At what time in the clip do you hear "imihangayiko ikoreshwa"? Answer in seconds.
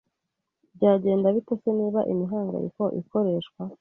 2.13-3.61